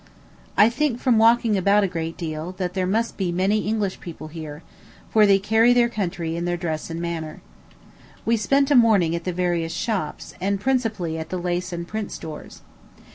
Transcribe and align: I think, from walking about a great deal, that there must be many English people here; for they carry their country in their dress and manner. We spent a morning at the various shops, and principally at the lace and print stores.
I 0.57 0.67
think, 0.71 0.99
from 0.99 1.19
walking 1.19 1.55
about 1.59 1.83
a 1.83 1.87
great 1.87 2.17
deal, 2.17 2.53
that 2.53 2.73
there 2.73 2.87
must 2.87 3.17
be 3.17 3.31
many 3.31 3.59
English 3.67 3.99
people 3.99 4.29
here; 4.29 4.63
for 5.11 5.27
they 5.27 5.37
carry 5.37 5.73
their 5.73 5.89
country 5.89 6.35
in 6.35 6.45
their 6.45 6.57
dress 6.57 6.89
and 6.89 6.99
manner. 6.99 7.39
We 8.25 8.35
spent 8.35 8.71
a 8.71 8.75
morning 8.75 9.15
at 9.15 9.25
the 9.25 9.31
various 9.31 9.73
shops, 9.75 10.33
and 10.41 10.59
principally 10.59 11.19
at 11.19 11.29
the 11.29 11.37
lace 11.37 11.71
and 11.71 11.87
print 11.87 12.11
stores. 12.11 12.63